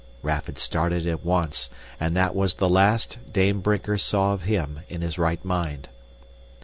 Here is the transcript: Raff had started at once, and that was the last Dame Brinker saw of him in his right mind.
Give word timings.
Raff 0.23 0.47
had 0.47 0.57
started 0.57 1.05
at 1.05 1.23
once, 1.23 1.69
and 1.99 2.17
that 2.17 2.33
was 2.35 2.55
the 2.55 2.67
last 2.67 3.19
Dame 3.31 3.61
Brinker 3.61 3.99
saw 3.99 4.33
of 4.33 4.41
him 4.45 4.79
in 4.89 5.01
his 5.03 5.19
right 5.19 5.45
mind. 5.45 5.89